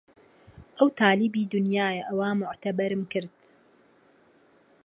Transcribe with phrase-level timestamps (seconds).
[0.77, 3.35] ئەو تالیبی دونیایە ئەوا موعتەبەرم کرد